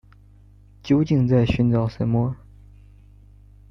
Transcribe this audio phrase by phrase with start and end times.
[0.81, 2.35] 究竟在寻找什么